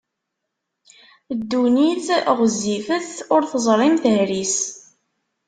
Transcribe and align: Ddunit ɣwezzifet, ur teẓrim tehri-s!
Ddunit 1.39 2.07
ɣwezzifet, 2.37 3.11
ur 3.33 3.41
teẓrim 3.51 3.95
tehri-s! 4.03 4.57